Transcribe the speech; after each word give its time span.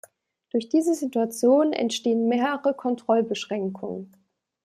Durch 0.49 0.67
diese 0.67 0.95
Situation 0.95 1.73
entstehen 1.73 2.27
mehrere 2.27 2.73
Kontrollbeschränkungen. 2.73 4.11